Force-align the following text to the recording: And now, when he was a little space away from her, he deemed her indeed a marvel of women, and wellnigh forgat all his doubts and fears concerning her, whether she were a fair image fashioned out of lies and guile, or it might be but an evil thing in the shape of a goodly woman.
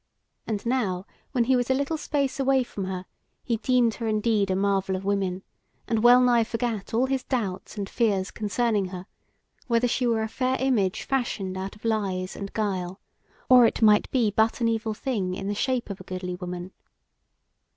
And 0.47 0.65
now, 0.65 1.05
when 1.31 1.43
he 1.43 1.55
was 1.55 1.69
a 1.69 1.75
little 1.75 1.95
space 1.95 2.39
away 2.39 2.63
from 2.63 2.85
her, 2.85 3.05
he 3.43 3.57
deemed 3.57 3.93
her 4.01 4.07
indeed 4.07 4.49
a 4.49 4.55
marvel 4.55 4.95
of 4.95 5.05
women, 5.05 5.43
and 5.87 6.01
wellnigh 6.03 6.43
forgat 6.43 6.91
all 6.91 7.05
his 7.05 7.23
doubts 7.23 7.77
and 7.77 7.87
fears 7.87 8.31
concerning 8.31 8.85
her, 8.85 9.05
whether 9.67 9.87
she 9.87 10.07
were 10.07 10.23
a 10.23 10.27
fair 10.27 10.57
image 10.59 11.03
fashioned 11.03 11.55
out 11.55 11.75
of 11.75 11.85
lies 11.85 12.35
and 12.35 12.51
guile, 12.53 12.99
or 13.47 13.67
it 13.67 13.83
might 13.83 14.09
be 14.09 14.31
but 14.31 14.59
an 14.59 14.67
evil 14.67 14.95
thing 14.95 15.35
in 15.35 15.47
the 15.47 15.53
shape 15.53 15.91
of 15.91 16.01
a 16.01 16.05
goodly 16.05 16.33
woman. 16.33 16.71